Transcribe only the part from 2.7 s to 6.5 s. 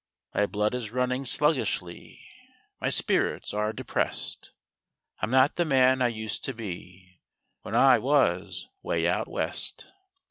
My spirits are depressed; I'm not the man I used